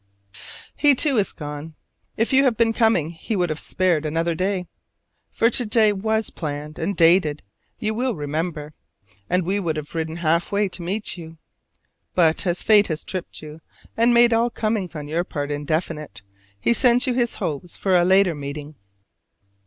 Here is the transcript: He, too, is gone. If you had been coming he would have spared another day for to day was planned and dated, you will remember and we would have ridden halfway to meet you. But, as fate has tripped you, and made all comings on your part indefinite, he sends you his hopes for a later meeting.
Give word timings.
He, 0.75 0.95
too, 0.95 1.17
is 1.19 1.31
gone. 1.31 1.75
If 2.17 2.33
you 2.33 2.43
had 2.45 2.57
been 2.57 2.73
coming 2.73 3.11
he 3.11 3.35
would 3.35 3.51
have 3.51 3.59
spared 3.59 4.03
another 4.03 4.33
day 4.33 4.65
for 5.31 5.51
to 5.51 5.63
day 5.63 5.93
was 5.93 6.31
planned 6.31 6.79
and 6.79 6.97
dated, 6.97 7.43
you 7.77 7.93
will 7.93 8.15
remember 8.15 8.73
and 9.29 9.43
we 9.45 9.59
would 9.59 9.77
have 9.77 9.93
ridden 9.93 10.15
halfway 10.15 10.69
to 10.69 10.81
meet 10.81 11.17
you. 11.19 11.37
But, 12.15 12.47
as 12.47 12.63
fate 12.63 12.87
has 12.87 13.05
tripped 13.05 13.43
you, 13.43 13.61
and 13.95 14.11
made 14.11 14.33
all 14.33 14.49
comings 14.49 14.95
on 14.95 15.07
your 15.07 15.23
part 15.23 15.51
indefinite, 15.51 16.23
he 16.59 16.73
sends 16.73 17.05
you 17.05 17.13
his 17.13 17.35
hopes 17.35 17.77
for 17.77 17.95
a 17.95 18.03
later 18.03 18.33
meeting. 18.33 18.77